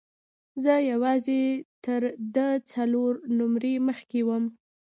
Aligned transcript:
زه 0.63 0.73
یوازې 0.91 1.41
تر 1.85 2.01
ده 2.35 2.47
څلور 2.73 3.11
نمرې 3.37 3.75
مخکې 3.87 4.19
وم. 4.27 4.43